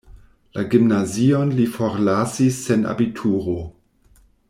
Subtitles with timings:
[0.57, 3.59] La gimnazion li forlasis sen abituro.